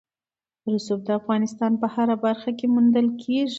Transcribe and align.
رسوب 0.73 0.99
د 1.07 1.09
افغانستان 1.19 1.71
په 1.81 1.87
هره 1.95 2.15
برخه 2.25 2.49
کې 2.57 2.65
موندل 2.73 3.07
کېږي. 3.21 3.49